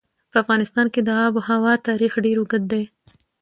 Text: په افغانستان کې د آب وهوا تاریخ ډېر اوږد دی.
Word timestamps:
په 0.31 0.37
افغانستان 0.43 0.87
کې 0.93 1.01
د 1.03 1.09
آب 1.25 1.33
وهوا 1.35 1.73
تاریخ 1.87 2.13
ډېر 2.25 2.37
اوږد 2.39 2.63
دی. 2.71 2.83